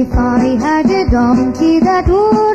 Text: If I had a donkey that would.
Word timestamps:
If 0.00 0.14
I 0.14 0.56
had 0.58 0.86
a 0.86 1.10
donkey 1.10 1.78
that 1.80 2.08
would. 2.08 2.49